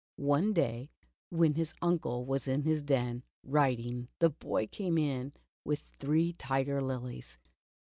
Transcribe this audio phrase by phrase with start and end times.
[0.15, 0.89] One day
[1.29, 5.31] when his uncle was in his den, writing, the boy came in
[5.63, 7.37] with three tiger lilies.